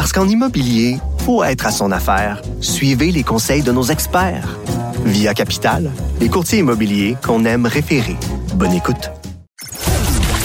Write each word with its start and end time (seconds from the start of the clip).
Parce 0.00 0.14
qu'en 0.14 0.26
immobilier, 0.26 0.96
faut 1.26 1.44
être 1.44 1.66
à 1.66 1.70
son 1.70 1.92
affaire. 1.92 2.40
Suivez 2.62 3.12
les 3.12 3.22
conseils 3.22 3.60
de 3.60 3.70
nos 3.70 3.82
experts. 3.82 4.58
Via 5.04 5.34
Capital, 5.34 5.90
les 6.22 6.30
courtiers 6.30 6.60
immobiliers 6.60 7.18
qu'on 7.22 7.44
aime 7.44 7.66
référer. 7.66 8.16
Bonne 8.54 8.72
écoute. 8.72 9.10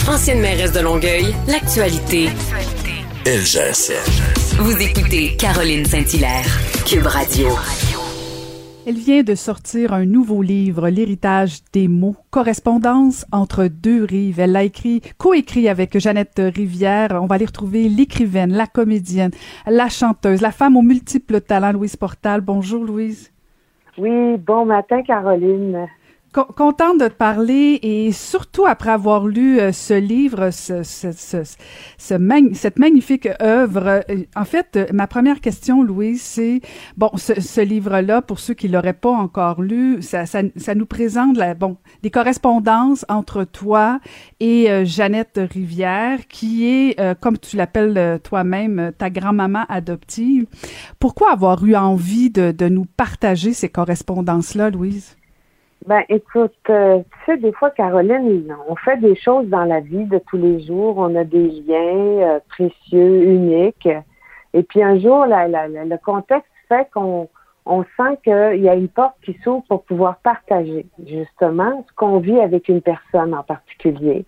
Ancienne 0.09 0.41
mairesse 0.41 0.73
de 0.73 0.81
Longueuil, 0.81 1.33
l'actualité. 1.47 2.31
LGSN. 3.25 3.93
Vous 4.57 4.75
écoutez 4.75 5.37
Caroline 5.37 5.85
Saint-Hilaire, 5.85 6.59
Cube 6.85 7.07
Radio. 7.07 7.47
Elle 8.87 8.97
vient 8.97 9.23
de 9.23 9.33
sortir 9.33 9.93
un 9.93 10.05
nouveau 10.05 10.43
livre, 10.43 10.89
L'héritage 10.89 11.63
des 11.73 11.87
mots, 11.87 12.15
correspondance 12.29 13.25
entre 13.31 13.65
deux 13.65 14.03
rives. 14.03 14.39
Elle 14.39 14.51
l'a 14.51 14.63
écrit, 14.63 15.01
coécrit 15.17 15.67
avec 15.67 15.97
Jeannette 15.97 16.39
Rivière. 16.55 17.17
On 17.19 17.25
va 17.25 17.35
aller 17.35 17.47
retrouver 17.47 17.89
l'écrivaine, 17.89 18.53
la 18.53 18.67
comédienne, 18.67 19.31
la 19.65 19.89
chanteuse, 19.89 20.39
la 20.39 20.51
femme 20.51 20.77
aux 20.77 20.83
multiples 20.83 21.41
talents, 21.41 21.71
Louise 21.71 21.95
Portal. 21.95 22.41
Bonjour, 22.41 22.83
Louise. 22.83 23.31
Oui, 23.97 24.37
bon 24.37 24.65
matin, 24.65 25.01
Caroline 25.01 25.87
contente 26.43 26.99
de 26.99 27.07
te 27.07 27.13
parler 27.13 27.79
et 27.81 28.11
surtout 28.11 28.65
après 28.65 28.91
avoir 28.91 29.25
lu 29.27 29.59
euh, 29.59 29.71
ce 29.71 29.93
livre, 29.93 30.51
ce, 30.51 30.83
ce, 30.83 31.11
ce, 31.11 31.37
cette 31.97 32.79
magnifique 32.79 33.29
œuvre. 33.41 34.03
Euh, 34.09 34.23
en 34.35 34.45
fait, 34.45 34.75
euh, 34.75 34.85
ma 34.93 35.07
première 35.07 35.39
question, 35.39 35.83
Louise, 35.83 36.21
c'est 36.21 36.61
bon, 36.97 37.09
ce, 37.15 37.61
livre-là, 37.61 38.21
pour 38.21 38.39
ceux 38.39 38.53
qui 38.53 38.67
l'auraient 38.67 38.93
pas 38.93 39.11
encore 39.11 39.61
lu, 39.61 40.01
ça, 40.01 40.25
ça, 40.25 40.41
ça, 40.55 40.75
nous 40.75 40.85
présente 40.85 41.37
la, 41.37 41.53
bon 41.53 41.77
des 42.03 42.11
correspondances 42.11 43.05
entre 43.07 43.43
toi 43.43 43.99
et 44.39 44.85
Jeannette 44.85 45.39
Rivière, 45.51 46.27
qui 46.27 46.65
est, 46.65 46.99
comme 47.19 47.37
tu 47.37 47.55
l'appelles 47.55 48.19
toi-même, 48.23 48.91
ta 48.97 49.09
grand-maman 49.09 49.63
adoptive. 49.69 50.45
Pourquoi 50.99 51.31
avoir 51.31 51.63
eu 51.65 51.75
envie 51.75 52.29
de, 52.29 52.51
de 52.51 52.67
nous 52.67 52.85
partager 52.85 53.53
ces 53.53 53.69
correspondances-là, 53.69 54.69
Louise? 54.69 55.15
Ben, 55.87 56.01
écoute, 56.09 56.55
euh, 56.69 56.99
tu 56.99 57.25
sais, 57.25 57.37
des 57.37 57.51
fois, 57.51 57.69
Caroline, 57.69 58.55
on 58.67 58.75
fait 58.75 58.97
des 58.97 59.15
choses 59.15 59.47
dans 59.49 59.65
la 59.65 59.81
vie 59.81 60.05
de 60.05 60.19
tous 60.29 60.37
les 60.37 60.65
jours. 60.65 60.97
On 60.97 61.15
a 61.15 61.23
des 61.23 61.47
liens 61.47 62.27
euh, 62.27 62.39
précieux, 62.49 63.23
uniques. 63.23 63.87
Et 64.53 64.63
puis 64.63 64.81
un 64.81 64.97
jour, 64.99 65.27
la, 65.27 65.47
le 65.47 65.97
contexte 65.97 66.49
fait 66.67 66.89
qu'on 66.91 67.29
on 67.67 67.83
sent 67.83 68.17
qu'il 68.23 68.63
y 68.63 68.69
a 68.69 68.75
une 68.75 68.87
porte 68.87 69.15
qui 69.23 69.37
s'ouvre 69.43 69.63
pour 69.67 69.83
pouvoir 69.83 70.17
partager 70.17 70.85
justement 71.05 71.83
ce 71.87 71.95
qu'on 71.95 72.19
vit 72.19 72.39
avec 72.39 72.67
une 72.67 72.81
personne 72.81 73.33
en 73.35 73.43
particulier. 73.43 74.25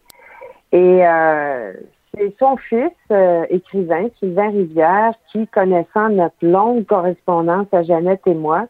Et 0.72 1.08
euh, 1.08 1.74
c'est 2.16 2.36
son 2.40 2.58
fils, 2.58 2.92
euh, 3.12 3.46
écrivain, 3.50 4.08
Sylvain 4.20 4.50
Rivière, 4.50 5.14
qui, 5.32 5.48
connaissant 5.48 6.10
notre 6.10 6.36
longue 6.42 6.86
correspondance 6.86 7.68
à 7.72 7.84
Jeannette 7.84 8.26
et 8.26 8.34
moi, 8.34 8.68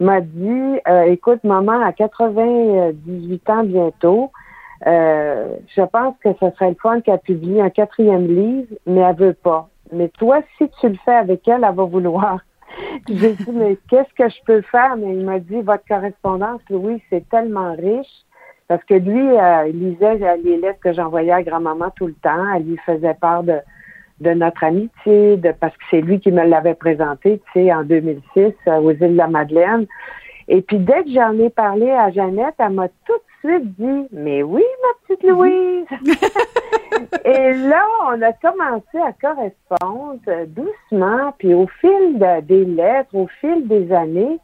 m'a 0.00 0.20
dit 0.20 0.80
euh, 0.88 1.02
écoute, 1.04 1.42
maman, 1.44 1.80
à 1.84 1.92
98 1.92 3.50
ans 3.50 3.64
bientôt, 3.64 4.32
euh, 4.86 5.56
je 5.74 5.82
pense 5.82 6.14
que 6.22 6.30
ce 6.40 6.50
serait 6.50 6.70
le 6.70 6.76
fun 6.80 7.00
qu'elle 7.00 7.20
publie 7.20 7.60
un 7.60 7.70
quatrième 7.70 8.26
livre, 8.26 8.74
mais 8.86 9.00
elle 9.00 9.16
veut 9.16 9.34
pas. 9.34 9.68
Mais 9.92 10.08
toi, 10.08 10.40
si 10.58 10.68
tu 10.80 10.88
le 10.88 10.96
fais 11.04 11.14
avec 11.14 11.46
elle, 11.48 11.64
elle 11.64 11.74
va 11.74 11.84
vouloir. 11.84 12.40
J'ai 13.08 13.34
dit, 13.34 13.50
mais 13.52 13.78
qu'est-ce 13.88 14.12
que 14.14 14.28
je 14.28 14.42
peux 14.44 14.62
faire? 14.62 14.96
Mais 14.96 15.14
il 15.14 15.24
m'a 15.24 15.38
dit, 15.38 15.60
votre 15.62 15.84
correspondance, 15.86 16.60
Louis, 16.68 17.02
c'est 17.08 17.28
tellement 17.28 17.74
riche. 17.74 18.24
Parce 18.66 18.82
que 18.84 18.94
lui, 18.94 19.28
euh, 19.28 19.68
il 19.68 19.90
lisait 19.90 20.16
les 20.42 20.56
lettres 20.56 20.80
que 20.80 20.92
j'envoyais 20.92 21.32
à 21.32 21.42
grand-maman 21.42 21.90
tout 21.96 22.06
le 22.06 22.14
temps. 22.14 22.54
Elle 22.54 22.64
lui 22.64 22.78
faisait 22.78 23.14
part 23.14 23.42
de, 23.42 23.58
de 24.20 24.30
notre 24.30 24.64
amitié, 24.64 25.36
de, 25.36 25.52
parce 25.52 25.76
que 25.76 25.84
c'est 25.90 26.00
lui 26.00 26.20
qui 26.20 26.30
me 26.30 26.44
l'avait 26.44 26.74
présenté, 26.74 27.40
tu 27.52 27.60
sais, 27.60 27.72
en 27.72 27.82
2006 27.82 28.54
euh, 28.68 28.76
aux 28.76 28.92
îles 28.92 29.12
de 29.12 29.16
la 29.16 29.28
Madeleine. 29.28 29.86
Et 30.48 30.60
puis 30.62 30.78
dès 30.78 31.04
que 31.04 31.10
j'en 31.10 31.38
ai 31.38 31.50
parlé 31.50 31.90
à 31.90 32.10
Jeannette, 32.10 32.54
elle 32.58 32.70
m'a 32.70 32.88
tout 32.88 33.14
de 33.14 33.48
suite 33.48 33.74
dit 33.78 34.08
Mais 34.12 34.42
oui, 34.42 34.62
ma 34.82 35.14
petite 35.16 35.24
mhm. 35.24 35.30
Louise. 35.30 35.86
Et 37.24 37.52
là, 37.54 37.84
on 38.06 38.22
a 38.22 38.32
commencé 38.34 38.98
à 38.98 39.12
correspondre 39.12 40.20
doucement, 40.48 41.32
puis 41.38 41.54
au 41.54 41.66
fil 41.80 42.18
des 42.42 42.64
lettres, 42.64 43.14
au 43.14 43.26
fil 43.40 43.66
des 43.66 43.92
années, 43.92 44.38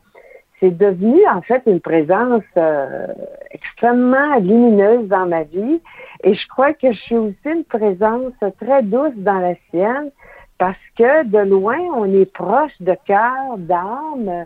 c'est 0.61 0.77
devenu 0.77 1.27
en 1.27 1.41
fait 1.41 1.63
une 1.67 1.81
présence 1.81 2.45
euh, 2.57 3.07
extrêmement 3.51 4.37
lumineuse 4.37 5.09
dans 5.09 5.27
ma 5.27 5.43
vie. 5.43 5.81
Et 6.23 6.35
je 6.35 6.49
crois 6.49 6.75
que 6.75 6.93
je 6.93 6.99
suis 6.99 7.17
aussi 7.17 7.37
une 7.47 7.65
présence 7.65 8.35
très 8.61 8.83
douce 8.83 9.17
dans 9.17 9.39
la 9.39 9.55
sienne 9.71 10.11
parce 10.59 10.77
que 10.99 11.25
de 11.25 11.39
loin, 11.39 11.79
on 11.97 12.05
est 12.05 12.31
proche 12.31 12.73
de 12.81 12.95
cœur, 13.07 13.57
d'âme. 13.57 14.45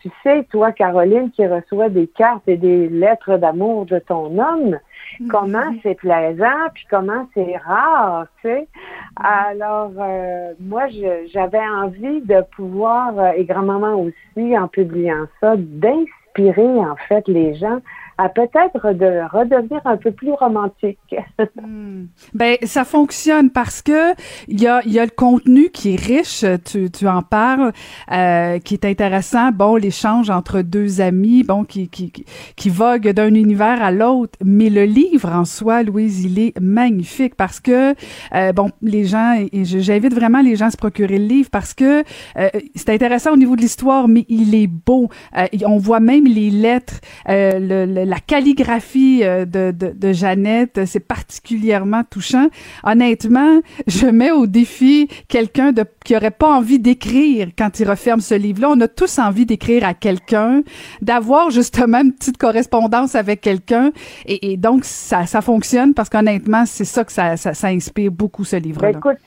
Tu 0.00 0.10
sais, 0.22 0.44
toi, 0.44 0.70
Caroline, 0.70 1.32
qui 1.32 1.44
reçoit 1.44 1.88
des 1.88 2.06
cartes 2.06 2.46
et 2.46 2.56
des 2.56 2.88
lettres 2.88 3.36
d'amour 3.38 3.86
de 3.86 3.98
ton 3.98 4.38
homme, 4.38 4.78
mhm. 5.24 5.28
comment 5.28 5.74
c'est 5.82 5.94
plaisant, 5.94 6.68
puis 6.74 6.86
comment 6.90 7.28
c'est 7.34 7.56
rare, 7.56 8.26
tu 8.40 8.48
sais. 8.48 8.68
Alors, 9.16 9.92
euh, 9.98 10.52
moi, 10.60 10.88
j'avais 11.32 11.66
envie 11.66 12.20
de 12.22 12.42
pouvoir, 12.54 13.18
euh, 13.18 13.30
et 13.36 13.44
grand-maman 13.44 13.94
aussi, 13.94 14.56
en 14.58 14.68
publiant 14.68 15.26
ça, 15.40 15.54
d'inspirer, 15.56 16.78
en 16.78 16.96
fait, 17.08 17.26
les 17.28 17.54
gens 17.54 17.80
à 18.18 18.28
peut-être 18.28 18.92
de 18.92 19.28
redevenir 19.30 19.80
un 19.84 19.96
peu 19.96 20.10
plus 20.10 20.32
romantique. 20.32 20.98
hmm. 21.38 22.06
Ben 22.34 22.56
ça 22.62 22.84
fonctionne 22.84 23.50
parce 23.50 23.82
que 23.82 24.14
il 24.48 24.60
y 24.60 24.66
a 24.66 24.80
y 24.86 24.98
a 24.98 25.04
le 25.04 25.10
contenu 25.10 25.70
qui 25.70 25.94
est 25.94 26.00
riche, 26.00 26.44
tu, 26.64 26.90
tu 26.90 27.08
en 27.08 27.22
parles, 27.22 27.72
euh, 28.12 28.58
qui 28.58 28.74
est 28.74 28.84
intéressant. 28.84 29.50
Bon, 29.52 29.76
l'échange 29.76 30.30
entre 30.30 30.62
deux 30.62 31.00
amis, 31.00 31.42
bon 31.42 31.64
qui 31.64 31.88
qui 31.88 32.12
qui 32.56 32.70
vogue 32.70 33.08
d'un 33.08 33.34
univers 33.34 33.82
à 33.82 33.90
l'autre, 33.90 34.38
mais 34.44 34.70
le 34.70 34.84
livre 34.84 35.30
en 35.30 35.44
soi, 35.44 35.82
Louise, 35.82 36.24
il 36.24 36.38
est 36.38 36.58
magnifique 36.60 37.34
parce 37.34 37.60
que 37.60 37.94
euh, 38.34 38.52
bon 38.52 38.70
les 38.82 39.04
gens 39.04 39.36
j'invite 39.52 40.14
vraiment 40.14 40.40
les 40.40 40.56
gens 40.56 40.66
à 40.66 40.70
se 40.70 40.76
procurer 40.76 41.18
le 41.18 41.26
livre 41.26 41.50
parce 41.50 41.74
que 41.74 42.02
euh, 42.36 42.48
c'est 42.74 42.90
intéressant 42.90 43.32
au 43.32 43.36
niveau 43.36 43.56
de 43.56 43.60
l'histoire, 43.60 44.08
mais 44.08 44.24
il 44.28 44.54
est 44.54 44.66
beau. 44.66 45.08
Euh, 45.36 45.46
on 45.64 45.78
voit 45.78 46.00
même 46.00 46.24
les 46.24 46.50
lettres, 46.50 47.00
euh, 47.28 47.58
le 47.58 48.04
la 48.06 48.18
calligraphie 48.20 49.22
euh, 49.24 49.44
de, 49.44 49.72
de, 49.72 49.92
de 49.94 50.12
Jeannette, 50.12 50.84
c'est 50.86 51.06
particulièrement 51.06 52.02
touchant. 52.08 52.46
Honnêtement, 52.84 53.60
je 53.86 54.06
mets 54.06 54.30
au 54.30 54.46
défi 54.46 55.08
quelqu'un 55.28 55.72
de 55.72 55.84
qui 56.04 56.16
aurait 56.16 56.30
pas 56.30 56.48
envie 56.48 56.78
d'écrire 56.78 57.48
quand 57.58 57.80
il 57.80 57.88
referme 57.90 58.20
ce 58.20 58.34
livre-là. 58.34 58.70
On 58.70 58.80
a 58.80 58.88
tous 58.88 59.18
envie 59.18 59.44
d'écrire 59.44 59.84
à 59.84 59.92
quelqu'un, 59.92 60.62
d'avoir 61.02 61.50
justement 61.50 61.98
une 61.98 62.12
petite 62.12 62.38
correspondance 62.38 63.16
avec 63.16 63.40
quelqu'un, 63.40 63.90
et, 64.24 64.52
et, 64.52 64.56
donc 64.56 64.84
ça, 64.84 65.26
ça 65.26 65.40
fonctionne 65.40 65.94
parce 65.94 66.08
qu'honnêtement, 66.08 66.64
c'est 66.64 66.84
ça 66.84 67.04
que 67.04 67.12
ça, 67.12 67.36
ça, 67.36 67.54
ça, 67.54 67.68
inspire 67.68 68.12
beaucoup 68.12 68.44
ce 68.44 68.56
livre-là. 68.56 68.92
Ben, 68.92 68.98
écoute, 68.98 69.18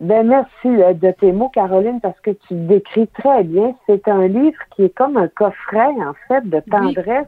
ben 0.00 0.26
merci 0.26 0.68
euh, 0.68 0.92
de 0.92 1.10
tes 1.12 1.32
mots, 1.32 1.48
Caroline, 1.48 2.00
parce 2.00 2.20
que 2.20 2.30
tu 2.30 2.54
décris 2.54 3.08
très 3.08 3.44
bien. 3.44 3.74
C'est 3.86 4.06
un 4.08 4.28
livre 4.28 4.58
qui 4.76 4.84
est 4.84 4.94
comme 4.94 5.16
un 5.16 5.28
coffret, 5.28 5.88
en 6.00 6.14
fait, 6.28 6.46
de 6.48 6.60
tendresse 6.70 7.26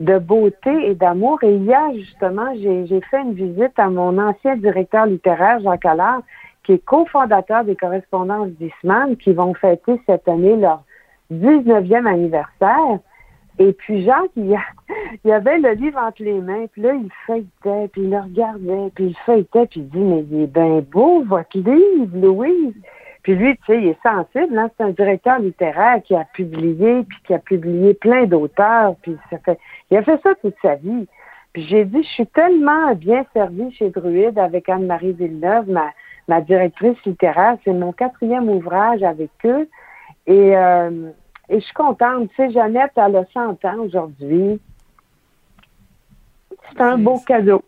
de 0.00 0.18
beauté 0.18 0.90
et 0.90 0.94
d'amour. 0.94 1.42
Et 1.42 1.54
hier, 1.54 1.92
justement, 1.94 2.54
j'ai 2.54 3.00
fait 3.10 3.22
une 3.22 3.34
visite 3.34 3.78
à 3.78 3.88
mon 3.88 4.18
ancien 4.18 4.56
directeur 4.56 5.06
littéraire, 5.06 5.60
Jacques 5.60 5.86
Allard, 5.86 6.22
qui 6.64 6.72
est 6.72 6.84
cofondateur 6.84 7.64
des 7.64 7.76
correspondances 7.76 8.50
d'Isman, 8.50 9.16
qui 9.16 9.32
vont 9.32 9.54
fêter 9.54 10.00
cette 10.06 10.28
année 10.28 10.56
leur 10.56 10.82
19e 11.32 12.06
anniversaire. 12.06 12.98
Et 13.58 13.72
puis 13.72 14.04
Jacques, 14.04 14.30
il, 14.36 14.54
avait 15.32 15.58
le 15.58 15.72
livre 15.72 15.98
entre 15.98 16.22
les 16.22 16.40
mains, 16.40 16.66
puis 16.72 16.82
là, 16.82 16.92
il 16.94 17.10
feuilletait, 17.26 17.88
puis 17.88 18.02
il 18.02 18.10
le 18.10 18.20
regardait, 18.20 18.90
puis 18.94 19.06
il 19.06 19.16
feuilletait, 19.24 19.66
puis 19.66 19.80
il 19.80 19.88
dit, 19.88 19.98
mais 19.98 20.24
il 20.30 20.42
est 20.42 20.46
bien 20.46 20.82
beau, 20.90 21.24
votre 21.24 21.56
livre, 21.56 22.10
Louise. 22.14 22.74
Puis 23.26 23.34
lui, 23.34 23.56
tu 23.56 23.62
sais, 23.66 23.78
il 23.78 23.88
est 23.88 24.02
sensible. 24.04 24.56
Hein? 24.56 24.70
C'est 24.76 24.84
un 24.84 24.90
directeur 24.90 25.40
littéraire 25.40 26.00
qui 26.04 26.14
a 26.14 26.24
publié, 26.32 27.02
puis 27.02 27.18
qui 27.26 27.34
a 27.34 27.40
publié 27.40 27.92
plein 27.94 28.24
d'auteurs. 28.24 28.94
Puis 29.02 29.16
ça 29.30 29.38
fait, 29.38 29.58
il 29.90 29.96
a 29.96 30.02
fait 30.02 30.20
ça 30.22 30.34
toute 30.40 30.54
sa 30.62 30.76
vie. 30.76 31.06
Puis 31.52 31.66
j'ai 31.66 31.84
dit, 31.84 32.02
je 32.02 32.08
suis 32.08 32.26
tellement 32.26 32.94
bien 32.94 33.24
servie 33.32 33.72
chez 33.72 33.90
Druide 33.90 34.38
avec 34.38 34.68
Anne-Marie 34.68 35.12
Villeneuve, 35.12 35.70
ma, 35.70 35.90
ma 36.28 36.40
directrice 36.40 36.98
littéraire. 37.06 37.56
C'est 37.64 37.72
mon 37.72 37.92
quatrième 37.92 38.48
ouvrage 38.48 39.02
avec 39.02 39.30
eux. 39.44 39.68
Et, 40.26 40.56
euh, 40.56 41.10
et 41.48 41.60
je 41.60 41.64
suis 41.64 41.74
contente. 41.74 42.28
Tu 42.30 42.36
sais, 42.36 42.50
Jeannette, 42.50 42.92
elle 42.96 43.16
a 43.16 43.24
100 43.32 43.64
ans 43.64 43.78
aujourd'hui. 43.78 44.60
C'est 46.72 46.80
un 46.80 46.98
beau 46.98 47.18
cadeau. 47.26 47.62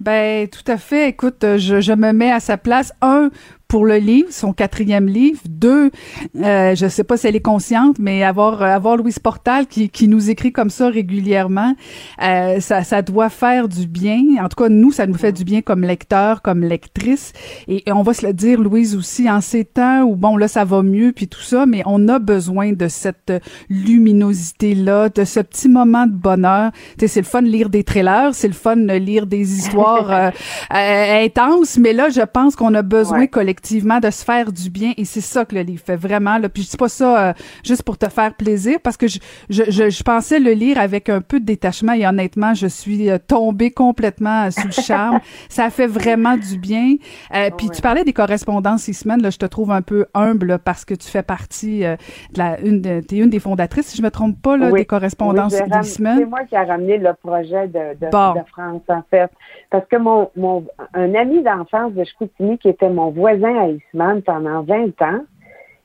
Ben, 0.00 0.48
tout 0.48 0.70
à 0.70 0.76
fait. 0.78 1.08
Écoute, 1.08 1.42
je, 1.42 1.80
je 1.80 1.92
me 1.92 2.12
mets 2.12 2.32
à 2.32 2.40
sa 2.40 2.56
place. 2.56 2.92
Un, 3.00 3.30
pour 3.72 3.86
le 3.86 3.96
livre, 3.96 4.28
son 4.30 4.52
quatrième 4.52 5.06
livre. 5.06 5.40
Deux, 5.48 5.90
euh, 6.36 6.74
je 6.74 6.88
sais 6.88 7.04
pas 7.04 7.16
si 7.16 7.26
elle 7.26 7.36
est 7.36 7.40
consciente, 7.40 7.98
mais 7.98 8.22
avoir 8.22 8.60
avoir 8.60 8.98
Louise 8.98 9.18
Portal 9.18 9.66
qui, 9.66 9.88
qui 9.88 10.08
nous 10.08 10.28
écrit 10.28 10.52
comme 10.52 10.68
ça 10.68 10.90
régulièrement, 10.90 11.74
euh, 12.22 12.60
ça, 12.60 12.84
ça 12.84 13.00
doit 13.00 13.30
faire 13.30 13.68
du 13.68 13.86
bien. 13.86 14.20
En 14.44 14.50
tout 14.50 14.62
cas, 14.62 14.68
nous, 14.68 14.92
ça 14.92 15.06
nous 15.06 15.14
fait 15.14 15.32
du 15.32 15.44
bien 15.44 15.62
comme 15.62 15.84
lecteur, 15.84 16.42
comme 16.42 16.60
lectrice. 16.60 17.32
Et, 17.66 17.82
on 17.90 18.02
va 18.02 18.12
se 18.12 18.26
le 18.26 18.34
dire, 18.34 18.60
Louise 18.60 18.94
aussi, 18.94 19.30
en 19.30 19.40
ces 19.40 19.64
temps 19.64 20.02
où 20.02 20.16
bon 20.16 20.36
là 20.36 20.48
ça 20.48 20.66
va 20.66 20.82
mieux 20.82 21.12
puis 21.12 21.26
tout 21.26 21.40
ça, 21.40 21.64
mais 21.64 21.82
on 21.86 22.08
a 22.08 22.18
besoin 22.18 22.74
de 22.74 22.88
cette 22.88 23.32
luminosité 23.70 24.74
là, 24.74 25.08
de 25.08 25.24
ce 25.24 25.40
petit 25.40 25.70
moment 25.70 26.06
de 26.06 26.12
bonheur. 26.12 26.72
Tu 26.98 27.06
sais, 27.06 27.08
c'est 27.08 27.20
le 27.20 27.26
fun 27.26 27.40
de 27.40 27.48
lire 27.48 27.70
des 27.70 27.84
trailers, 27.84 28.34
c'est 28.34 28.48
le 28.48 28.52
fun 28.52 28.76
de 28.76 28.92
lire 28.92 29.26
des 29.26 29.56
histoires 29.56 30.10
euh, 30.10 30.30
euh, 30.74 31.24
intenses, 31.24 31.78
mais 31.78 31.94
là, 31.94 32.10
je 32.10 32.20
pense 32.20 32.54
qu'on 32.54 32.74
a 32.74 32.82
besoin 32.82 33.26
collectivement 33.26 33.61
de 33.62 34.10
se 34.10 34.24
faire 34.24 34.52
du 34.52 34.70
bien 34.70 34.92
et 34.96 35.04
c'est 35.04 35.20
ça 35.20 35.44
que 35.44 35.54
le 35.54 35.62
livre 35.62 35.82
fait 35.84 35.96
vraiment 35.96 36.38
là. 36.38 36.48
Puis 36.48 36.62
je 36.62 36.70
dis 36.70 36.76
pas 36.76 36.88
ça 36.88 37.28
euh, 37.28 37.32
juste 37.64 37.82
pour 37.82 37.96
te 37.98 38.08
faire 38.08 38.34
plaisir 38.34 38.78
parce 38.82 38.96
que 38.96 39.06
je, 39.06 39.18
je, 39.48 39.90
je, 39.90 40.02
pensais 40.02 40.40
le 40.40 40.52
lire 40.52 40.78
avec 40.78 41.08
un 41.08 41.20
peu 41.20 41.40
de 41.40 41.44
détachement 41.44 41.92
et 41.92 42.06
honnêtement 42.06 42.54
je 42.54 42.66
suis 42.66 43.10
euh, 43.10 43.18
tombée 43.18 43.70
complètement 43.70 44.46
euh, 44.46 44.50
sous 44.50 44.66
le 44.66 44.72
charme. 44.72 45.20
Ça 45.48 45.70
fait 45.70 45.86
vraiment 45.86 46.36
du 46.36 46.58
bien. 46.58 46.96
Puis 47.56 47.70
tu 47.70 47.82
parlais 47.82 48.04
des 48.04 48.12
correspondances 48.12 48.82
ces 48.82 48.92
semaines 48.92 49.22
là 49.22 49.30
je 49.30 49.38
te 49.38 49.46
trouve 49.46 49.70
un 49.70 49.82
peu 49.82 50.06
humble 50.14 50.58
parce 50.58 50.84
que 50.84 50.94
tu 50.94 51.08
fais 51.08 51.22
partie 51.22 51.80
de 51.80 51.96
la 52.36 52.58
une 52.60 52.80
de, 52.80 53.00
t'es 53.00 53.16
une 53.16 53.30
des 53.30 53.38
fondatrices 53.38 53.86
si 53.86 53.96
je 53.96 54.02
me 54.02 54.10
trompe 54.10 54.40
pas 54.40 54.56
là 54.56 54.70
des 54.70 54.84
correspondances 54.84 55.54
oui, 55.54 55.84
semaines. 55.84 56.18
c'est 56.18 56.24
moi 56.24 56.44
qui 56.44 56.56
a 56.56 56.64
ramené 56.64 56.98
le 56.98 57.12
projet 57.14 57.68
de, 57.68 57.94
de, 58.00 58.06
de 58.06 58.46
France 58.46 58.82
en 58.88 59.02
fait. 59.10 59.30
Parce 59.70 59.86
que 59.86 59.96
mon, 59.96 60.30
mon 60.36 60.64
un 60.94 61.14
ami 61.14 61.42
d'enfance 61.42 61.92
de 61.92 62.04
Chicoutimi 62.04 62.58
qui 62.58 62.68
était 62.68 62.88
mon 62.88 63.10
voisin 63.10 63.51
à 63.58 63.68
Eastman 63.68 64.22
pendant 64.22 64.62
20 64.62 65.00
ans. 65.02 65.24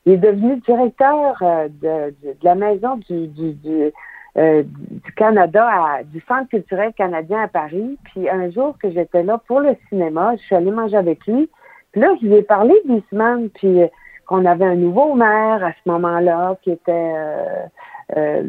Il 0.08 0.14
est 0.14 0.16
devenu 0.16 0.56
directeur 0.66 1.36
euh, 1.42 1.68
de, 1.82 2.14
la 2.42 2.54
maison 2.54 2.96
du, 2.96 3.26
du, 3.26 3.52
du, 3.52 3.92
euh, 4.38 4.62
du 4.64 5.12
Canada, 5.12 5.68
à, 5.68 6.02
du 6.02 6.22
Centre 6.26 6.48
culturel 6.48 6.94
canadien 6.94 7.42
à 7.42 7.48
Paris. 7.48 7.98
Puis 8.04 8.26
un 8.26 8.50
jour 8.50 8.74
que 8.82 8.90
j'étais 8.90 9.22
là 9.22 9.38
pour 9.46 9.60
le 9.60 9.76
cinéma, 9.90 10.34
je 10.36 10.42
suis 10.44 10.54
allée 10.54 10.70
manger 10.70 10.96
avec 10.96 11.26
lui. 11.26 11.50
Puis 11.92 12.00
là, 12.00 12.14
je 12.22 12.26
lui 12.26 12.36
ai 12.36 12.42
parlé 12.42 12.74
d'Eastman, 12.86 13.50
puis 13.50 13.82
euh, 13.82 13.88
qu'on 14.26 14.46
avait 14.46 14.64
un 14.64 14.76
nouveau 14.76 15.12
maire 15.12 15.62
à 15.62 15.72
ce 15.72 15.90
moment-là, 15.90 16.56
qui 16.62 16.70
était... 16.70 17.14
Euh, 18.16 18.42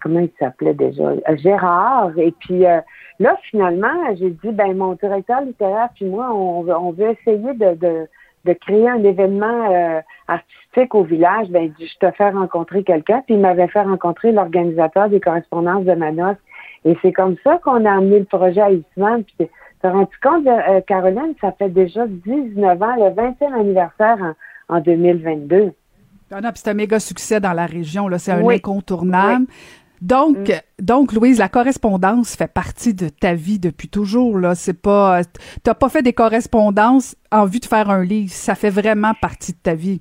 comment 0.00 0.20
il 0.20 0.30
s'appelait 0.38 0.74
déjà? 0.74 1.14
Gérard. 1.34 2.16
Et 2.16 2.32
puis 2.38 2.60
là, 2.60 3.36
finalement, 3.50 4.14
j'ai 4.14 4.30
dit, 4.30 4.52
ben 4.52 4.76
mon 4.76 4.92
directeur 4.92 5.40
littéraire 5.40 5.88
puis 5.96 6.04
moi, 6.04 6.30
on, 6.32 6.68
on 6.68 6.92
veut 6.92 7.10
essayer 7.10 7.54
de, 7.54 7.74
de 7.74 8.06
créer 8.52 8.88
un 8.88 9.02
événement 9.04 9.72
euh, 9.72 10.00
artistique 10.28 10.94
au 10.94 11.04
village, 11.04 11.48
ben, 11.48 11.72
je 11.78 12.06
te 12.06 12.10
fais 12.12 12.30
rencontrer 12.30 12.82
quelqu'un, 12.82 13.22
puis 13.26 13.34
il 13.34 13.40
m'avait 13.40 13.68
fait 13.68 13.82
rencontrer 13.82 14.32
l'organisateur 14.32 15.08
des 15.08 15.20
correspondances 15.20 15.84
de 15.84 15.94
Manos. 15.94 16.36
Et 16.84 16.96
c'est 17.02 17.12
comme 17.12 17.36
ça 17.44 17.58
qu'on 17.58 17.84
a 17.84 17.92
amené 17.92 18.20
le 18.20 18.24
projet 18.24 18.60
à 18.60 18.70
Eastman. 18.70 19.24
Puis 19.24 19.48
tu 19.82 19.86
rendu 19.86 20.16
compte, 20.22 20.46
euh, 20.46 20.80
Caroline, 20.86 21.34
ça 21.40 21.52
fait 21.52 21.68
déjà 21.68 22.06
19 22.06 22.82
ans, 22.82 22.96
le 22.96 23.10
20e 23.10 23.58
anniversaire 23.58 24.34
en, 24.68 24.80
2022. 24.80 25.72
Ah 26.32 26.40
non, 26.40 26.50
c'est 26.54 26.70
un 26.70 26.74
méga 26.74 27.00
succès 27.00 27.40
dans 27.40 27.52
la 27.52 27.66
région, 27.66 28.06
là. 28.06 28.18
C'est 28.18 28.30
un 28.30 28.46
incontournable. 28.46 29.46
Donc, 30.00 30.36
mm. 30.36 30.84
donc, 30.84 31.12
Louise, 31.12 31.38
la 31.38 31.48
correspondance 31.48 32.36
fait 32.36 32.52
partie 32.52 32.94
de 32.94 33.08
ta 33.08 33.34
vie 33.34 33.58
depuis 33.58 33.88
toujours. 33.88 34.38
Là, 34.38 34.54
c'est 34.54 34.80
pas, 34.80 35.20
t'as 35.62 35.74
pas 35.74 35.88
fait 35.88 36.02
des 36.02 36.12
correspondances 36.12 37.16
en 37.30 37.44
vue 37.44 37.60
de 37.60 37.66
faire 37.66 37.90
un 37.90 38.04
livre. 38.04 38.30
Ça 38.30 38.54
fait 38.54 38.70
vraiment 38.70 39.12
partie 39.20 39.52
de 39.52 39.58
ta 39.58 39.74
vie. 39.74 40.00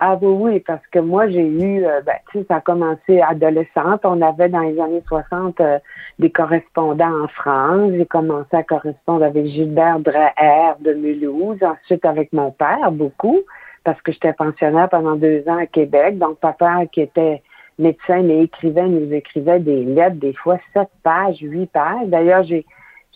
Ah 0.00 0.18
oui, 0.20 0.28
oui, 0.28 0.60
parce 0.60 0.84
que 0.88 0.98
moi, 0.98 1.28
j'ai 1.28 1.46
eu, 1.46 1.84
euh, 1.84 2.00
ben, 2.04 2.16
tu 2.30 2.40
sais, 2.40 2.44
ça 2.48 2.56
a 2.56 2.60
commencé 2.60 3.20
adolescente. 3.20 4.00
On 4.04 4.20
avait 4.22 4.48
dans 4.48 4.60
les 4.60 4.78
années 4.80 5.02
60 5.06 5.60
euh, 5.60 5.78
des 6.18 6.30
correspondants 6.30 7.22
en 7.22 7.28
France. 7.28 7.92
J'ai 7.96 8.06
commencé 8.06 8.56
à 8.56 8.64
correspondre 8.64 9.24
avec 9.24 9.46
Gilbert 9.46 10.00
Dreher 10.00 10.74
de 10.80 10.94
Mulhouse, 10.94 11.62
ensuite 11.62 12.04
avec 12.04 12.32
mon 12.32 12.50
père, 12.50 12.90
beaucoup, 12.90 13.38
parce 13.84 14.00
que 14.02 14.10
j'étais 14.10 14.32
pensionnaire 14.32 14.88
pendant 14.88 15.14
deux 15.14 15.44
ans 15.46 15.58
à 15.58 15.66
Québec. 15.66 16.18
Donc, 16.18 16.38
papa 16.40 16.86
qui 16.90 17.00
était 17.00 17.42
médecin, 17.78 18.22
mais 18.22 18.42
écrivain, 18.42 18.86
nous 18.86 19.12
écrivait 19.12 19.60
des 19.60 19.84
lettres, 19.84 20.16
des 20.16 20.34
fois 20.34 20.58
sept 20.72 20.88
pages, 21.02 21.38
huit 21.40 21.70
pages. 21.70 22.08
D'ailleurs, 22.08 22.44
j'ai, 22.44 22.64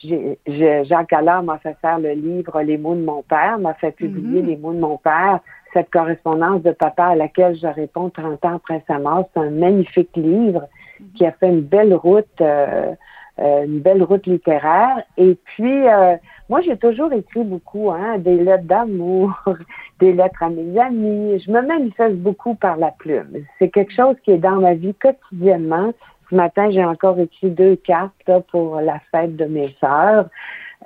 j'ai, 0.03 0.39
Jacques 0.85 1.13
Allard 1.13 1.43
m'a 1.43 1.59
fait 1.59 1.77
faire 1.81 1.99
le 1.99 2.13
livre 2.13 2.61
Les 2.63 2.79
mots 2.79 2.95
de 2.95 3.05
mon 3.05 3.23
père, 3.23 3.59
m'a 3.59 3.75
fait 3.75 3.93
publier 3.93 4.43
mm-hmm. 4.43 4.47
Les 4.47 4.57
mots 4.57 4.73
de 4.73 4.81
mon 4.81 4.97
père, 4.97 5.41
cette 5.73 5.91
correspondance 5.91 6.63
de 6.63 6.73
papa 6.73 7.07
à 7.07 7.15
laquelle 7.15 7.57
je 7.57 7.67
réponds 7.67 8.11
30 8.11 8.45
ans 8.45 8.57
après 8.57 8.83
sa 8.87 8.99
mort. 8.99 9.29
C'est 9.35 9.41
un 9.41 9.51
magnifique 9.51 10.17
livre 10.17 10.63
mm-hmm. 11.01 11.13
qui 11.15 11.27
a 11.27 11.33
fait 11.33 11.49
une 11.49 11.63
belle 11.63 11.95
route, 11.95 12.27
euh, 12.41 12.95
euh, 13.39 13.65
une 13.65 13.81
belle 13.81 14.03
route 14.03 14.27
littéraire. 14.27 15.03
Et 15.17 15.37
puis, 15.45 15.89
euh, 15.89 16.17
moi, 16.49 16.63
j'ai 16.63 16.79
toujours 16.79 17.13
écrit 17.13 17.45
beaucoup, 17.45 17.91
hein, 17.91 18.19
des 18.19 18.37
lettres 18.37 18.65
d'amour, 18.65 19.33
des 20.01 20.13
lettres 20.15 20.43
à 20.43 20.49
mes 20.49 20.79
amis. 20.79 21.39
Je 21.45 21.51
me 21.51 21.61
manifeste 21.61 22.17
beaucoup 22.17 22.55
par 22.55 22.77
la 22.79 22.91
plume. 22.91 23.45
C'est 23.59 23.69
quelque 23.69 23.93
chose 23.93 24.17
qui 24.25 24.31
est 24.31 24.39
dans 24.39 24.61
ma 24.61 24.75
vie 24.75 24.95
quotidiennement. 24.95 25.93
Ce 26.31 26.35
matin, 26.35 26.71
j'ai 26.71 26.85
encore 26.85 27.19
écrit 27.21 27.51
deux 27.51 27.77
cartes 27.77 28.31
pour 28.51 28.81
la 28.81 28.99
fête 29.11 29.37
de 29.37 29.45
mes 29.45 29.75
sœurs. 29.81 30.29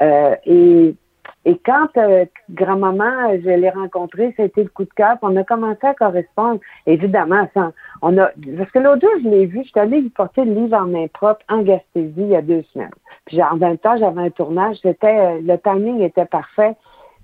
Euh, 0.01 0.35
et, 0.47 0.97
quand 1.65 1.89
euh, 1.97 2.25
grand-maman, 2.51 3.33
je 3.35 3.51
l'ai 3.51 3.71
rencontrée, 3.71 4.33
c'était 4.37 4.65
le 4.65 4.69
coup 4.69 4.85
de 4.85 4.93
cœur. 4.97 5.17
On 5.23 5.37
a 5.37 5.45
commencé 5.45 5.85
à 5.87 5.95
correspondre, 5.95 6.61
évidemment, 6.87 7.49
sans, 7.55 7.73
on 8.03 8.19
a, 8.19 8.31
parce 8.59 8.71
que 8.73 8.81
l'autre 8.81 9.01
jour, 9.01 9.11
je 9.23 9.29
l'ai 9.29 9.47
vu, 9.47 9.61
je 9.63 9.69
suis 9.69 9.81
allée 9.81 10.01
lui 10.01 10.11
porter 10.11 10.45
le 10.45 10.53
livre 10.53 10.77
en 10.77 10.87
main 10.87 11.07
propre 11.07 11.41
en 11.49 11.63
Gaspésie 11.63 12.13
il 12.17 12.29
y 12.29 12.37
a 12.37 12.43
deux 12.43 12.65
semaines. 12.73 12.91
Puis 13.27 13.41
en 13.41 13.57
même 13.57 13.79
temps, 13.79 13.97
j'avais 13.97 14.23
un 14.23 14.31
tournage, 14.31 14.77
c'était, 14.83 15.19
euh, 15.19 15.41
le 15.41 15.57
timing 15.59 16.01
était 16.01 16.25
parfait. 16.25 16.75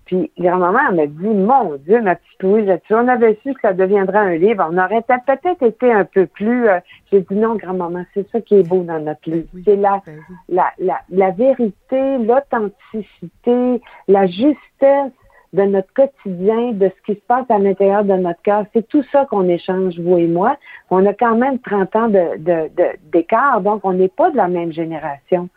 Puis 0.04 0.30
grand-maman 0.38 0.92
m'a 0.92 1.06
dit, 1.06 1.26
mon 1.26 1.74
Dieu, 1.84 2.00
ma 2.00 2.14
petite 2.14 2.42
Louise, 2.42 2.78
si 2.86 2.94
on 2.94 3.08
avait 3.08 3.38
su 3.42 3.52
que 3.52 3.60
ça 3.60 3.74
deviendrait 3.74 4.18
un 4.18 4.36
livre, 4.36 4.66
on 4.70 4.78
aurait 4.78 5.02
peut-être 5.02 5.62
été 5.62 5.92
un 5.92 6.04
peu 6.04 6.26
plus... 6.26 6.68
Euh, 6.68 6.78
j'ai 7.10 7.20
dit 7.20 7.34
non, 7.34 7.56
grand-maman, 7.56 8.04
c'est 8.14 8.26
ça 8.30 8.40
qui 8.40 8.54
est 8.54 8.66
beau 8.66 8.82
dans 8.84 9.00
notre 9.00 9.28
livre. 9.28 9.48
c'est 9.64 9.76
la, 9.76 10.00
ben 10.06 10.18
la, 10.48 10.70
la, 10.78 11.00
la 11.10 11.30
vérité, 11.32 12.18
l'authenticité, 12.18 13.82
la 14.06 14.26
justesse 14.26 15.12
de 15.52 15.62
notre 15.62 15.92
quotidien, 15.94 16.72
de 16.72 16.88
ce 16.88 17.12
qui 17.12 17.18
se 17.18 17.24
passe 17.26 17.46
à 17.50 17.58
l'intérieur 17.58 18.04
de 18.04 18.14
notre 18.14 18.42
cœur. 18.42 18.64
C'est 18.72 18.86
tout 18.86 19.02
ça 19.10 19.24
qu'on 19.26 19.48
échange, 19.48 19.98
vous 19.98 20.18
et 20.18 20.26
moi. 20.26 20.56
On 20.90 21.04
a 21.06 21.14
quand 21.14 21.36
même 21.36 21.58
30 21.58 21.96
ans 21.96 22.08
d'écart, 22.08 22.38
de, 22.38 22.68
de, 22.76 22.88
d'écart, 23.12 23.60
donc 23.60 23.80
on 23.84 23.92
n'est 23.92 24.08
pas 24.08 24.30
de 24.30 24.36
la 24.36 24.48
même 24.48 24.72
génération. 24.72 25.48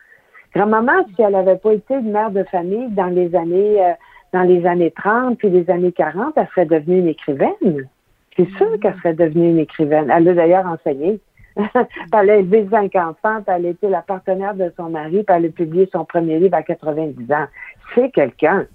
Grand-maman, 0.55 1.05
si 1.15 1.21
elle 1.21 1.31
n'avait 1.33 1.57
pas 1.57 1.73
été 1.73 1.93
une 1.95 2.11
mère 2.11 2.31
de 2.31 2.43
famille 2.43 2.89
dans 2.89 3.07
les 3.07 3.35
années... 3.35 3.83
Euh, 3.83 3.93
dans 4.33 4.43
les 4.43 4.65
années 4.65 4.91
30 4.91 5.37
puis 5.37 5.49
les 5.49 5.69
années 5.69 5.91
40, 5.91 6.33
elle 6.35 6.47
serait 6.47 6.65
devenue 6.65 6.99
une 6.99 7.07
écrivaine. 7.07 7.87
C'est 8.35 8.49
sûr 8.57 8.79
qu'elle 8.81 8.95
serait 8.97 9.13
devenue 9.13 9.49
une 9.49 9.59
écrivaine. 9.59 10.09
Elle 10.09 10.29
a 10.29 10.33
d'ailleurs 10.33 10.65
enseigné. 10.65 11.19
elle 11.57 12.29
a 12.29 12.35
élevé 12.37 12.65
cinq 12.71 12.95
enfants, 12.95 13.41
puis 13.45 13.55
elle 13.55 13.65
a 13.65 13.69
été 13.69 13.89
la 13.89 14.01
partenaire 14.01 14.55
de 14.55 14.71
son 14.77 14.89
mari, 14.89 15.23
puis 15.23 15.35
elle 15.35 15.45
a 15.47 15.49
publié 15.49 15.89
son 15.91 16.05
premier 16.05 16.39
livre 16.39 16.55
à 16.55 16.63
90 16.63 17.31
ans. 17.33 17.47
C'est 17.93 18.09
quelqu'un. 18.11 18.67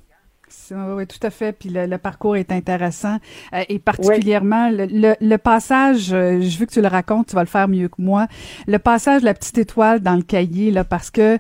Oui, 0.71 1.07
tout 1.07 1.25
à 1.25 1.31
fait. 1.31 1.53
Puis 1.53 1.71
le, 1.71 1.97
parcours 1.99 2.37
est 2.37 2.53
intéressant. 2.53 3.17
Euh, 3.53 3.63
et 3.69 3.79
particulièrement, 3.79 4.71
le, 4.71 5.15
le, 5.21 5.37
passage, 5.39 6.13
euh, 6.13 6.41
je 6.41 6.59
veux 6.59 6.67
que 6.67 6.73
tu 6.73 6.81
le 6.81 6.89
racontes, 6.89 7.29
tu 7.29 7.35
vas 7.35 7.43
le 7.43 7.49
faire 7.49 7.69
mieux 7.69 7.89
que 7.89 8.01
moi. 8.01 8.27
Le 8.67 8.79
passage 8.79 9.23
de 9.23 9.27
la 9.27 9.35
petite 9.35 9.59
étoile 9.59 10.01
dans 10.01 10.15
le 10.15 10.23
cahier, 10.23 10.71
là, 10.71 10.85
parce 10.85 11.11
que 11.11 11.35
euh, 11.35 11.39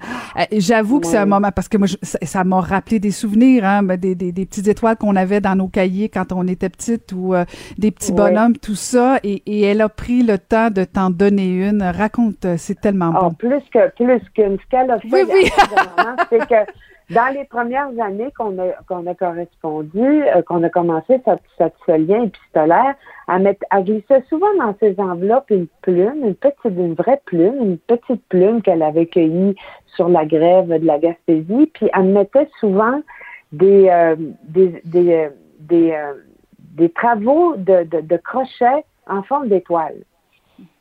j'avoue 0.53 1.01
que 1.01 1.07
c'est 1.07 1.17
un 1.17 1.27
moment, 1.27 1.51
parce 1.51 1.69
que 1.69 1.77
moi, 1.77 1.87
ça 2.03 2.45
m'a 2.45 2.61
rappelé 2.61 2.99
des 2.99 3.11
souvenirs, 3.11 3.65
hein, 3.65 3.83
ben, 3.83 3.97
des, 3.97 4.15
des, 4.15 4.33
des, 4.33 4.47
petites 4.47 4.69
étoiles 4.69 4.97
qu'on 4.97 5.17
avait 5.17 5.41
dans 5.41 5.55
nos 5.55 5.69
cahiers 5.69 6.09
quand 6.09 6.33
on 6.33 6.47
était 6.47 6.69
petite 6.69 7.13
ou 7.13 7.35
des 7.79 7.91
petits 7.91 8.13
bonhommes, 8.13 8.57
tout 8.57 8.75
ça. 8.75 9.19
Et, 9.23 9.43
et, 9.47 9.63
elle 9.63 9.81
a 9.81 9.89
pris 9.89 10.23
le 10.23 10.39
temps 10.39 10.71
de 10.71 10.85
t'en 10.85 11.11
donner 11.11 11.69
une. 11.69 11.83
Raconte, 11.83 12.47
c'est 12.57 12.81
tellement 12.81 13.13
oh, 13.17 13.25
bon. 13.25 13.35
Plus 13.35 13.63
que 13.73 13.91
plus 13.91 14.21
qu'une. 14.35 14.59
Ce 14.59 14.67
qu'elle 14.71 14.91
a 14.91 14.99
fait, 14.99 15.09
oui, 15.11 15.21
oui. 15.33 15.51
c'est 16.31 16.47
que 16.47 16.71
dans 17.11 17.33
les 17.33 17.45
premières 17.45 17.91
années 18.01 18.33
qu'on 18.37 18.59
a, 18.59 18.73
qu'on 18.89 19.07
a 19.07 19.15
correspondu, 19.15 20.25
euh, 20.25 20.43
qu'on 20.43 20.63
a 20.65 20.71
commencé 20.71 21.21
cette, 21.25 21.75
ce 21.87 21.93
lien 21.93 22.25
épistolaire, 22.25 22.95
à 23.29 23.39
mettre, 23.39 23.65
à 23.71 23.81
glisser 23.83 24.23
souvent 24.29 24.53
dans 24.59 24.75
ses 24.81 24.99
enveloppes 24.99 25.51
une 25.51 25.69
plume, 25.83 26.25
une 26.25 26.35
petite, 26.35 26.65
une 26.65 26.95
vraie 26.95 27.21
plume, 27.25 27.57
une 27.61 27.79
petite 27.79 28.23
plume 28.29 28.61
qu'elle 28.61 28.83
avait 28.83 29.07
cueillie 29.07 29.55
sur 29.95 30.09
la 30.09 30.27
grève 30.27 30.69
de 30.69 30.85
la 30.85 30.99
Gaspésie, 30.99 31.71
puis 31.75 31.89
elle 31.95 32.07
mettait 32.07 32.49
souvent 32.59 33.01
des, 33.53 33.89
euh, 33.89 34.17
des, 34.49 34.81
des, 34.85 35.15
euh, 35.15 35.29
des, 35.61 35.93
euh, 35.93 36.15
des 36.77 36.91
travaux 36.91 37.55
de, 37.57 37.85
de, 37.85 38.01
de 38.01 38.17
crochet 38.17 38.85
en 39.09 39.23
forme 39.23 39.49
d'étoile. 39.49 39.97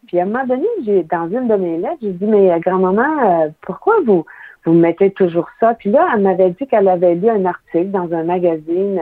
Puis 0.07 0.19
à 0.19 0.23
un 0.23 0.25
moment 0.25 0.45
donné, 0.45 0.67
j'ai 0.83 1.03
dans 1.03 1.29
une 1.29 1.47
de 1.47 1.55
mes 1.55 1.77
lettres, 1.77 1.97
j'ai 2.01 2.13
dit 2.13 2.25
mais 2.25 2.59
grand-maman, 2.59 3.51
pourquoi 3.61 3.95
vous 4.05 4.25
vous 4.65 4.73
mettez 4.73 5.11
toujours 5.11 5.49
ça 5.59 5.73
Puis 5.75 5.91
là, 5.91 6.07
elle 6.13 6.21
m'avait 6.21 6.51
dit 6.51 6.67
qu'elle 6.67 6.87
avait 6.87 7.15
lu 7.15 7.29
un 7.29 7.45
article 7.45 7.91
dans 7.91 8.11
un 8.13 8.23
magazine 8.23 9.01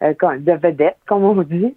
de 0.00 0.52
vedette, 0.52 0.98
comme 1.06 1.24
on 1.24 1.42
dit, 1.42 1.74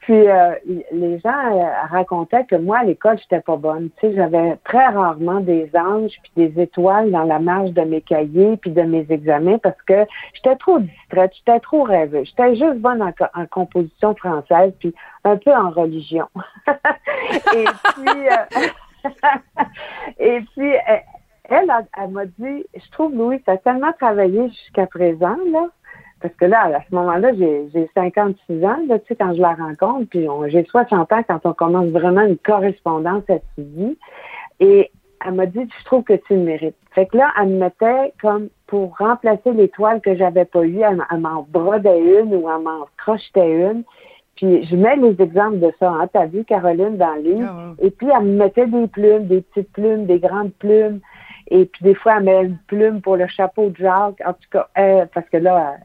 puis 0.00 0.28
euh, 0.28 0.54
les 0.92 1.20
gens 1.20 1.30
euh, 1.30 1.70
racontaient 1.90 2.44
que 2.44 2.56
moi 2.56 2.78
à 2.78 2.84
l'école 2.84 3.18
j'étais 3.18 3.40
pas 3.40 3.56
bonne. 3.56 3.90
Tu 4.00 4.08
sais, 4.08 4.14
j'avais 4.16 4.56
très 4.64 4.86
rarement 4.88 5.40
des 5.40 5.70
anges 5.74 6.16
puis 6.22 6.32
des 6.48 6.62
étoiles 6.62 7.10
dans 7.10 7.24
la 7.24 7.38
marge 7.38 7.72
de 7.72 7.82
mes 7.82 8.00
cahiers 8.00 8.56
puis 8.56 8.70
de 8.70 8.82
mes 8.82 9.06
examens 9.10 9.58
parce 9.58 9.80
que 9.82 10.06
j'étais 10.34 10.56
trop 10.56 10.78
distraite, 10.78 11.32
j'étais 11.36 11.60
trop 11.60 11.82
rêveuse. 11.82 12.26
J'étais 12.28 12.56
juste 12.56 12.78
bonne 12.78 13.02
en, 13.02 13.46
composition 13.46 14.14
française 14.14 14.72
puis 14.80 14.94
un 15.24 15.36
peu 15.36 15.54
en 15.54 15.70
religion. 15.70 16.28
et 17.54 17.66
puis 17.94 18.28
euh, 18.30 19.04
et 20.18 20.40
puis 20.40 20.72
elle, 21.50 21.70
elle, 21.70 21.86
elle 22.02 22.10
m'a 22.10 22.26
dit, 22.26 22.64
je 22.74 22.90
trouve 22.92 23.14
Louis, 23.14 23.42
tu 23.42 23.50
as 23.50 23.58
tellement 23.58 23.92
travaillé 23.98 24.48
jusqu'à 24.48 24.86
présent 24.86 25.36
là 25.52 25.66
parce 26.20 26.34
que 26.34 26.44
là, 26.44 26.76
à 26.76 26.80
ce 26.88 26.94
moment-là, 26.94 27.32
j'ai 27.34 27.90
56 27.94 28.64
ans, 28.64 28.76
là, 28.86 28.98
tu 28.98 29.06
sais, 29.08 29.16
quand 29.16 29.34
je 29.34 29.40
la 29.40 29.54
rencontre, 29.54 30.06
puis 30.10 30.26
j'ai 30.48 30.64
60 30.64 31.12
ans 31.12 31.22
quand 31.26 31.40
on 31.44 31.54
commence 31.54 31.88
vraiment 31.88 32.22
une 32.22 32.36
correspondance 32.36 33.22
à 33.30 33.38
vie. 33.56 33.96
Et 34.60 34.90
elle 35.24 35.34
m'a 35.34 35.46
dit, 35.46 35.66
je 35.78 35.84
trouve 35.84 36.04
que 36.04 36.12
tu 36.12 36.34
le 36.34 36.40
mérites. 36.40 36.76
Fait 36.94 37.06
que 37.06 37.16
là, 37.16 37.32
elle 37.40 37.48
me 37.48 37.60
mettait 37.60 38.12
comme 38.20 38.48
pour 38.66 38.96
remplacer 38.98 39.52
l'étoile 39.52 40.00
que 40.00 40.14
j'avais 40.14 40.44
pas 40.44 40.64
eue, 40.64 40.80
elle, 40.80 41.18
m'en 41.18 41.46
brodait 41.48 42.00
une 42.00 42.34
ou 42.34 42.48
elle 42.50 42.62
m'en 42.62 42.86
crochetait 42.98 43.70
une. 43.70 43.84
Puis 44.36 44.64
je 44.64 44.76
mets 44.76 44.96
les 44.96 45.20
exemples 45.20 45.58
de 45.58 45.72
ça. 45.78 45.90
Hein. 45.90 46.08
T'as 46.12 46.26
vu 46.26 46.44
Caroline 46.44 46.96
dans 46.96 47.14
le 47.14 47.20
livre? 47.20 47.48
Ah 47.50 47.72
Et 47.82 47.90
puis 47.90 48.08
elle 48.14 48.24
me 48.24 48.38
mettait 48.38 48.66
des 48.66 48.86
plumes, 48.86 49.26
des 49.26 49.42
petites 49.42 49.72
plumes, 49.72 50.06
des 50.06 50.18
grandes 50.18 50.52
plumes. 50.54 51.00
Et 51.50 51.66
puis 51.66 51.82
des 51.84 51.94
fois, 51.94 52.16
elle 52.16 52.24
met 52.24 52.42
une 52.44 52.58
plume 52.66 53.00
pour 53.00 53.16
le 53.16 53.26
chapeau 53.26 53.70
de 53.70 53.76
Jacques. 53.76 54.22
En 54.24 54.32
tout 54.32 54.48
cas, 54.50 54.68
parce 55.12 55.28
que 55.28 55.36
là, 55.36 55.76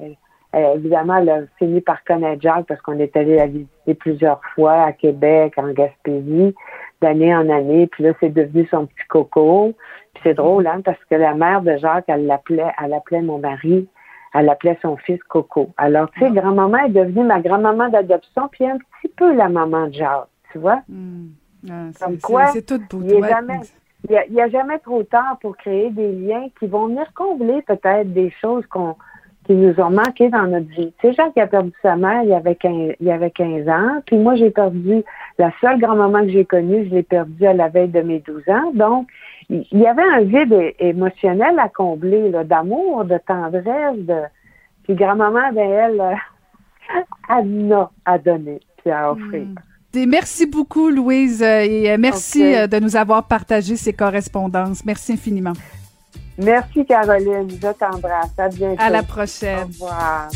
elle, 0.54 0.78
évidemment, 0.78 1.18
elle 1.18 1.30
a 1.30 1.42
fini 1.58 1.82
par 1.82 2.04
connaître 2.04 2.42
Jacques 2.42 2.68
parce 2.68 2.82
qu'on 2.82 3.00
est 3.00 3.16
allé 3.18 3.36
la 3.36 3.48
visiter 3.48 3.94
plusieurs 3.96 4.42
fois 4.54 4.84
à 4.84 4.92
Québec, 4.94 5.54
en 5.58 5.72
Gaspésie, 5.74 6.56
d'année 7.02 7.36
en 7.36 7.50
année. 7.50 7.88
Puis 7.88 8.04
là, 8.04 8.14
c'est 8.20 8.30
devenu 8.30 8.68
son 8.70 8.86
petit 8.86 9.08
coco. 9.10 9.74
Puis 10.14 10.24
c'est 10.24 10.36
drôle, 10.36 10.68
hein, 10.68 10.82
parce 10.84 11.04
que 11.10 11.16
la 11.16 11.34
mère 11.34 11.62
de 11.62 11.76
Jacques, 11.78 12.06
elle 12.08 12.26
l'appelait, 12.26 12.72
elle 12.82 12.94
appelait 12.94 13.22
mon 13.22 13.40
mari, 13.40 13.88
elle 14.34 14.50
appelait 14.50 14.78
son 14.82 14.98
fils 14.98 15.22
Coco. 15.24 15.72
Alors, 15.78 16.10
tu 16.12 16.20
sais, 16.20 16.28
ah. 16.30 16.42
grand-maman 16.42 16.86
est 16.86 16.90
devenue 16.90 17.26
ma 17.26 17.40
grand-maman 17.40 17.90
d'adoption, 17.90 18.50
puis 18.52 18.66
un 18.66 18.78
petit 18.78 19.12
peu 19.16 19.34
la 19.34 19.50
maman 19.50 19.88
de 19.88 19.94
Jacques, 19.94 20.28
tu 20.52 20.60
vois? 20.60 20.82
Hmm. 20.90 21.30
Ah, 21.70 21.88
Comme 22.00 22.20
quoi, 22.20 22.48
c'est 22.48 22.66
tout 22.66 22.80
beau. 22.90 23.02
Il 23.04 23.26
n'y 24.10 24.40
a, 24.40 24.44
a, 24.44 24.50
jamais 24.50 24.80
trop 24.80 25.04
tard 25.04 25.38
pour 25.42 25.56
créer 25.58 25.90
des 25.90 26.12
liens 26.12 26.48
qui 26.60 26.68
vont 26.68 26.88
venir 26.88 27.12
combler 27.14 27.62
peut-être 27.62 28.12
des 28.14 28.32
choses 28.42 28.66
qu'on 28.68 28.96
qui 29.46 29.54
nous 29.54 29.80
ont 29.80 29.92
manqué 29.92 30.30
dans 30.30 30.48
notre 30.48 30.70
vie. 30.70 30.92
Tu 31.00 31.08
sais, 31.08 31.14
Jacques 31.14 31.38
a 31.38 31.46
perdu 31.46 31.72
sa 31.82 31.96
mère 31.96 32.24
il 32.24 32.30
y 32.30 32.34
avait 32.34 32.56
15, 32.56 32.96
il 33.00 33.08
y 33.08 33.12
avait 33.12 33.30
15 33.30 33.70
ans, 33.70 34.02
puis 34.06 34.18
moi 34.18 34.36
j'ai 34.36 34.50
perdu 34.50 35.04
la 35.38 35.52
seule 35.62 35.80
grand-maman 35.80 36.22
que 36.22 36.30
j'ai 36.30 36.46
connue, 36.46 36.86
je 36.86 36.96
l'ai 36.96 37.04
perdue 37.04 37.46
à 37.46 37.54
la 37.54 37.70
veille 37.70 37.90
de 37.90 38.02
mes 38.02 38.20
12 38.20 38.42
ans. 38.50 38.72
Donc, 38.74 39.08
il 39.50 39.66
y 39.72 39.86
avait 39.86 40.02
un 40.02 40.22
vide 40.22 40.74
émotionnel 40.80 41.60
à 41.60 41.70
combler, 41.70 42.32
d'amour, 42.46 43.06
de 43.06 43.20
tendresse, 43.20 43.98
de 43.98 44.22
puis 44.84 44.94
grand-maman, 44.94 45.52
ben 45.54 45.70
elle, 45.70 46.18
elle 47.30 47.74
a 47.74 47.92
à 48.06 48.18
donner 48.18 48.60
puis 48.78 48.92
à 48.92 49.12
offrir. 49.12 49.48
Merci 50.08 50.46
beaucoup, 50.46 50.90
Louise, 50.90 51.42
euh, 51.42 51.62
et 51.62 51.92
euh, 51.92 51.98
merci 51.98 52.44
euh, 52.44 52.68
de 52.68 52.80
nous 52.80 52.96
avoir 52.96 53.24
partagé 53.28 53.76
ces 53.76 53.94
correspondances. 53.94 54.84
Merci 54.86 55.14
infiniment. 55.14 55.54
Merci, 56.38 56.86
Caroline. 56.86 57.50
Je 57.50 57.72
t'embrasse. 57.72 58.32
À 58.38 58.50
bientôt. 58.50 58.82
À 58.82 58.90
la 58.90 59.04
prochaine. 59.04 59.64
Au 59.64 59.86
revoir. 59.86 60.30